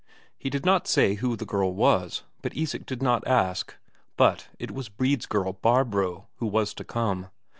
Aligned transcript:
He 0.35 0.49
did 0.49 0.65
not 0.65 0.87
say 0.87 1.13
who 1.13 1.35
the 1.35 1.45
girl 1.45 1.75
was, 1.75 2.23
and 2.43 2.57
Isak 2.57 2.87
did 2.87 3.03
not 3.03 3.27
ask, 3.27 3.75
but 4.17 4.47
it 4.57 4.71
was 4.71 4.89
Brede's 4.89 5.27
girl 5.27 5.53
Barbro 5.53 6.25
who 6.37 6.47
was 6.47 6.73
to 6.73 6.83
come. 6.83 7.27